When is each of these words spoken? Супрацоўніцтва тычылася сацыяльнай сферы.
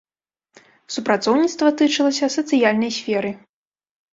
Супрацоўніцтва 0.95 1.67
тычылася 1.81 2.33
сацыяльнай 2.37 2.91
сферы. 2.99 3.31